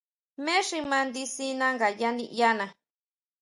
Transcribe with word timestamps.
Jmé 0.41 0.55
xi 0.67 0.79
mandisina 0.91 1.65
ngayá 1.75 2.09
niʼyaná. 2.17 2.65